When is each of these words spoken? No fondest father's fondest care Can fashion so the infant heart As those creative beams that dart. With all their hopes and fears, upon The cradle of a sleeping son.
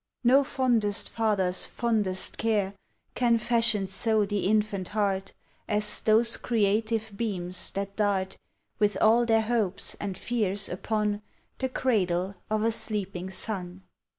No 0.23 0.43
fondest 0.43 1.09
father's 1.11 1.67
fondest 1.67 2.39
care 2.39 2.73
Can 3.13 3.37
fashion 3.37 3.87
so 3.87 4.25
the 4.25 4.47
infant 4.47 4.87
heart 4.87 5.31
As 5.67 6.01
those 6.01 6.37
creative 6.37 7.11
beams 7.15 7.69
that 7.75 7.97
dart. 7.97 8.35
With 8.79 8.97
all 8.99 9.27
their 9.27 9.41
hopes 9.43 9.95
and 9.99 10.17
fears, 10.17 10.67
upon 10.69 11.21
The 11.59 11.69
cradle 11.69 12.33
of 12.49 12.63
a 12.63 12.71
sleeping 12.71 13.29
son. 13.29 13.83